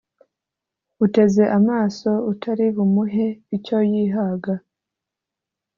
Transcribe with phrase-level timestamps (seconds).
[1.05, 4.53] uteze amaso utari bumuhe icyo yihaga